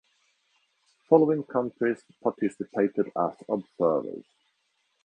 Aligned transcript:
Following 1.09 1.43
countries 1.43 2.01
participated 2.23 3.11
as 3.15 3.33
observers. 3.47 4.25